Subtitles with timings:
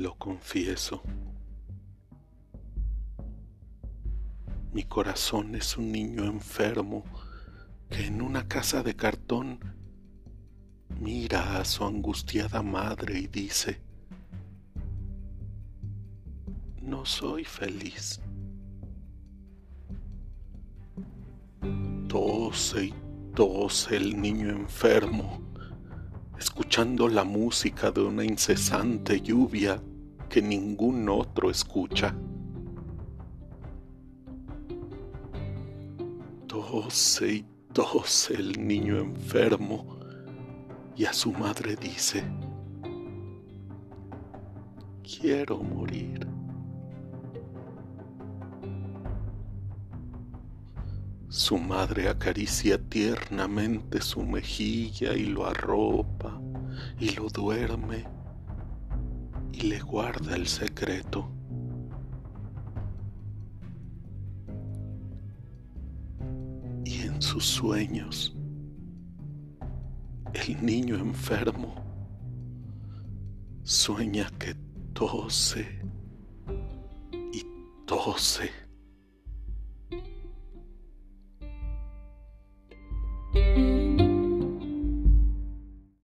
[0.00, 1.02] Lo confieso.
[4.72, 7.04] Mi corazón es un niño enfermo
[7.90, 9.60] que en una casa de cartón
[10.98, 13.82] mira a su angustiada madre y dice,
[16.80, 18.22] no soy feliz.
[22.08, 22.94] Tose y
[23.34, 25.42] tose el niño enfermo,
[26.38, 29.82] escuchando la música de una incesante lluvia
[30.30, 32.14] que ningún otro escucha.
[36.46, 39.98] Tose y tose el niño enfermo
[40.96, 42.22] y a su madre dice,
[45.02, 46.26] quiero morir.
[51.28, 56.40] Su madre acaricia tiernamente su mejilla y lo arropa
[57.00, 58.19] y lo duerme
[59.52, 61.30] y le guarda el secreto.
[66.84, 68.34] Y en sus sueños,
[70.32, 71.74] el niño enfermo
[73.62, 74.54] sueña que
[74.92, 75.80] tose
[77.32, 77.44] y
[77.86, 78.50] tose